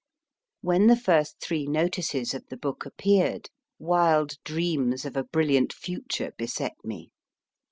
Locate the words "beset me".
6.39-7.11